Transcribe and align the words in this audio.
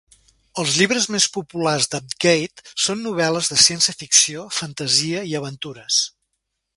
Els 0.61 0.77
llibres 0.77 1.07
més 1.15 1.27
populars 1.35 1.87
d'Apggate 1.91 2.65
són 2.87 3.05
novel·les 3.09 3.53
de 3.53 3.59
ciència 3.67 3.97
ficció, 4.03 4.47
fantasia 4.61 5.23
i 5.35 5.41
aventures. 5.45 6.01